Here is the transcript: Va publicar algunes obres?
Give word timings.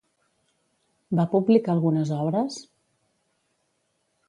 Va 1.19 1.25
publicar 1.35 1.75
algunes 1.77 2.15
obres? 2.17 2.59